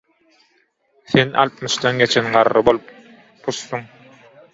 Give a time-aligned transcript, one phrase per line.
[1.11, 2.79] sen altmyşdan geçen garry bol–
[3.45, 3.83] puçsuň.